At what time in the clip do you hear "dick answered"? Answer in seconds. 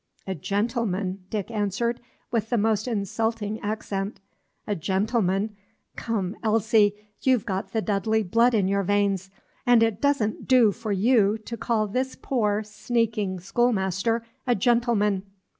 1.29-1.99